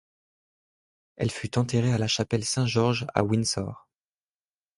[1.17, 3.87] Elle fut enterrée à la chapelle Saint-Georges à Windsor.